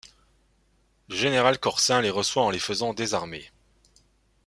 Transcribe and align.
Le 1.09 1.15
général 1.15 1.59
Corsin 1.59 2.01
les 2.01 2.09
reçoit 2.09 2.41
en 2.41 2.49
les 2.49 2.57
faisant 2.57 2.95
désarmer. 2.95 3.51